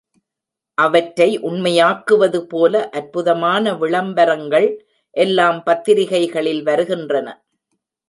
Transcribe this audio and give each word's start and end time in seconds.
அவற்றை 0.77 1.39
உண்மையாக்குவது 1.39 2.39
போல, 2.47 2.89
அற்புதமான 2.89 3.75
விளம்பரங்கள் 3.75 4.69
எல்லாம் 5.15 5.63
பத்திரிக்கைகளில் 5.65 6.63
வருகின்றன. 6.63 7.27